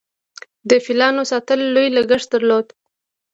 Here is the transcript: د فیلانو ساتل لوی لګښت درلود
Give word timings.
د 0.69 0.71
فیلانو 0.85 1.21
ساتل 1.31 1.59
لوی 1.73 1.87
لګښت 1.97 2.27
درلود 2.33 2.67